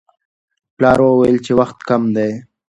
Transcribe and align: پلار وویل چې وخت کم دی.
پلار 0.75 0.99
وویل 1.01 1.37
چې 1.45 1.51
وخت 1.59 1.77
کم 1.89 2.03
دی. 2.15 2.31